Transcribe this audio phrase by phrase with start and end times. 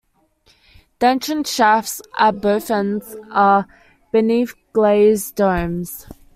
[0.97, 3.67] The entrance shafts at both ends are
[4.11, 6.07] beneath glazed domes.